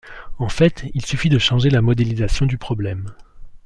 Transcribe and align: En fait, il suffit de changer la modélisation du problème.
En 0.39 0.49
fait, 0.49 0.85
il 0.95 1.05
suffit 1.05 1.29
de 1.29 1.37
changer 1.37 1.69
la 1.69 1.83
modélisation 1.83 2.47
du 2.47 2.57
problème. 2.57 3.13